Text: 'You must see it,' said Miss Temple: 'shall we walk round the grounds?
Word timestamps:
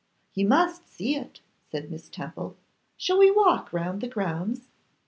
'You 0.33 0.47
must 0.47 0.89
see 0.89 1.15
it,' 1.15 1.41
said 1.71 1.91
Miss 1.91 2.09
Temple: 2.09 2.57
'shall 2.97 3.19
we 3.19 3.29
walk 3.29 3.71
round 3.71 4.01
the 4.01 4.07
grounds? 4.07 4.67